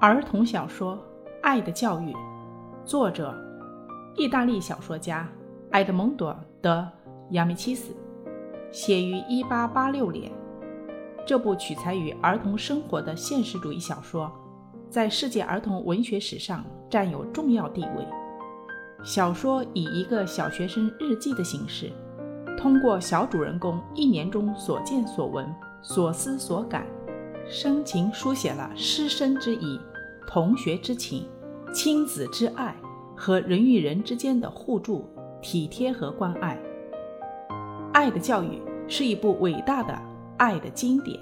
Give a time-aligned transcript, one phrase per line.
[0.00, 0.94] 儿童小说
[1.42, 2.10] 《爱的教育》，
[2.86, 3.34] 作者：
[4.16, 5.28] 意大利小说家
[5.72, 6.30] 埃德蒙多·
[6.62, 6.78] 德·
[7.32, 7.94] 亚米契斯，
[8.72, 10.32] 写于1886年。
[11.26, 14.32] 这部取材于儿童生活的现实主义小说，
[14.88, 18.06] 在世界儿童文学史上占有重要地位。
[19.04, 21.92] 小说以一个小学生日记的形式，
[22.56, 26.86] 通过小主人公一年中所见所闻、所思所感，
[27.48, 29.80] 深情书写了师生之谊。
[30.30, 31.28] 同学之情、
[31.74, 32.72] 亲子之爱
[33.16, 35.04] 和人与人之间的互助、
[35.42, 36.56] 体贴和关爱，
[37.92, 38.46] 《爱的教育》
[38.86, 40.00] 是一部伟大的
[40.36, 41.18] 爱的经典。